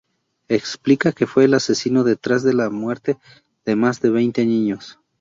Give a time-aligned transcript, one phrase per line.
[0.47, 3.19] Explica que fue el asesino detrás de la muerte
[3.65, 4.97] de más de veinte niños.